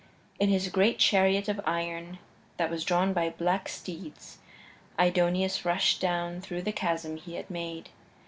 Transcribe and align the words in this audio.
In 0.39 0.49
his 0.49 0.67
great 0.69 0.97
chariot 0.97 1.47
of 1.47 1.61
iron 1.63 2.17
that 2.57 2.71
was 2.71 2.83
drawn 2.83 3.13
by 3.13 3.29
black 3.29 3.69
steeds 3.69 4.39
Aidoneus 4.97 5.63
rushed 5.63 6.01
down 6.01 6.41
through 6.41 6.63
the 6.63 6.71
chasm 6.71 7.17
he 7.17 7.35
had 7.35 7.51
made. 7.51 7.89